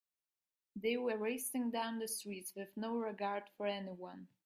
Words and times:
They 0.75 0.97
were 0.97 1.15
racing 1.15 1.69
down 1.69 1.99
the 1.99 2.07
streets 2.07 2.55
with 2.55 2.75
no 2.75 2.95
regard 2.97 3.43
for 3.55 3.67
anyone. 3.67 4.29